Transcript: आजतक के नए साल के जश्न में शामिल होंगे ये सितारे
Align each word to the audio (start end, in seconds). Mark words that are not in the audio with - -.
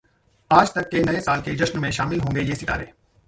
आजतक 0.51 0.89
के 0.91 1.01
नए 1.03 1.19
साल 1.21 1.41
के 1.41 1.55
जश्न 1.55 1.79
में 1.79 1.89
शामिल 1.91 2.19
होंगे 2.19 2.41
ये 2.41 2.55
सितारे 2.55 2.91